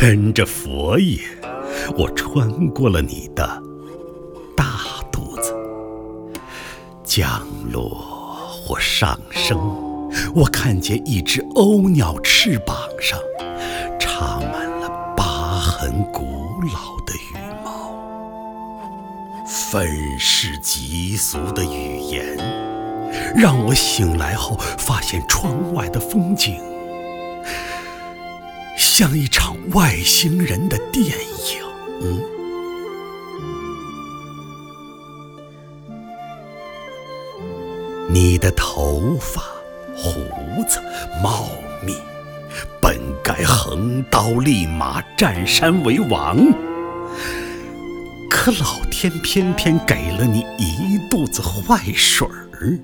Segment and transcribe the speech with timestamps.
[0.00, 1.18] 跟着佛爷，
[1.96, 3.44] 我穿过了你的
[4.56, 4.64] 大
[5.10, 5.52] 肚子，
[7.02, 7.88] 降落
[8.48, 9.58] 或上升，
[10.36, 13.18] 我看见一只鸥鸟翅膀上
[13.98, 16.22] 插满了疤痕古
[16.72, 17.92] 老的羽毛，
[19.48, 22.36] 愤世嫉俗的语言，
[23.34, 26.62] 让我醒来后发现窗外的风景。
[28.98, 32.20] 像一场外星人的电影。
[38.10, 39.40] 你的头发、
[39.94, 40.80] 胡子
[41.22, 41.48] 茂
[41.86, 41.94] 密，
[42.80, 46.36] 本该横刀立马、占山为王，
[48.28, 52.76] 可老天偏偏给了你一肚子坏水儿。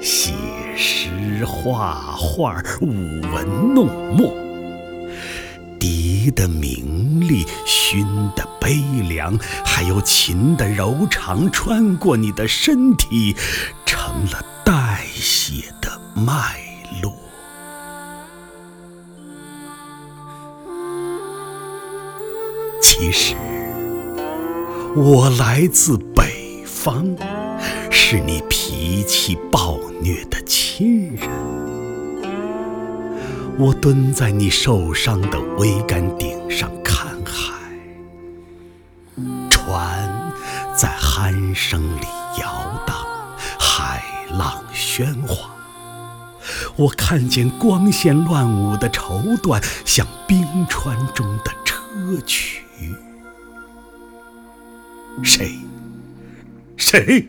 [0.00, 0.32] 写
[0.76, 4.32] 诗、画画、舞文弄墨。
[5.78, 8.74] 笛的鸣唳，埙的悲
[9.08, 13.36] 凉，还有琴的柔长，穿过你的身体，
[13.86, 16.60] 成了带血的脉
[17.02, 17.14] 络。
[22.82, 23.34] 其实，
[24.96, 27.16] 我来自北方，
[27.90, 31.47] 是你脾气暴虐的亲人。
[33.60, 37.52] 我蹲在你受伤的桅杆顶上看海，
[39.50, 40.32] 船
[40.76, 42.04] 在鼾声里
[42.40, 42.94] 摇荡，
[43.58, 45.50] 海浪喧哗。
[46.76, 51.74] 我看见光线乱舞的绸缎，像冰川中的车
[52.24, 52.62] 曲。
[55.24, 55.58] 谁？
[56.76, 57.28] 谁？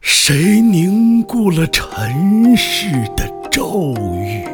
[0.00, 4.46] 谁凝固了尘世的咒语